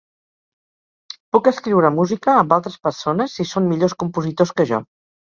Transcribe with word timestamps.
Puc 1.35 1.49
escriure 1.51 1.91
música 1.97 2.31
amb 2.43 2.55
altres 2.57 2.77
persones 2.87 3.35
si 3.41 3.45
són 3.51 3.67
millors 3.73 3.95
compositors 4.05 4.55
que 4.61 4.67
jo. 4.71 4.81